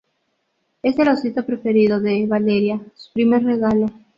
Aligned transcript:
es 0.81 0.97
el 0.97 1.09
osito 1.09 1.45
preferido 1.45 1.99
de 1.99 2.25
Valeria. 2.25 2.81
su 2.95 3.13
primer 3.13 3.43
regalo. 3.43 3.85